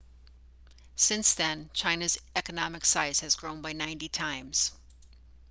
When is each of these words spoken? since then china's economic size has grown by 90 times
since 0.95 1.35
then 1.35 1.69
china's 1.73 2.17
economic 2.35 2.83
size 2.83 3.19
has 3.19 3.35
grown 3.35 3.61
by 3.61 3.71
90 3.71 4.09
times 4.09 4.71